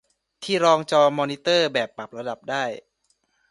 [0.43, 2.63] ที่รองจอมอนิเตอร์แบบปรับระดับได้